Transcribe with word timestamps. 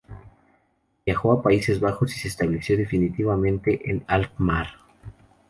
Viajó 1.05 1.31
a 1.31 1.43
Países 1.43 1.79
Bajos 1.79 2.15
y 2.15 2.19
se 2.19 2.27
estableció 2.27 2.75
definitivamente 2.75 3.87
en 3.91 4.03
Alkmaar. 4.07 4.69